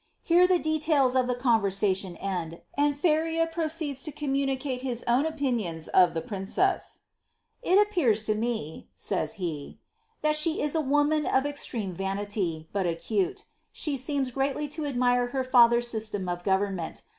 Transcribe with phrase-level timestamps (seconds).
[0.23, 5.79] Here the details of the conversation end, and Feria proceeds to oommunicate his own opinion
[5.93, 7.01] of the princess.'
[7.65, 8.87] ^* It appears to me,'^
[9.21, 9.77] ■ys he,'
[10.23, 13.43] ^that she is a woman of extreme vanity, but acute.
[13.71, 17.03] She meam gmtly to admire her father's system of government.